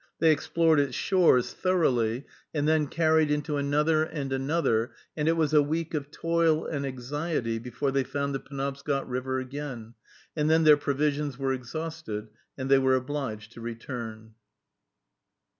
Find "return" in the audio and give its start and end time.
13.61-14.33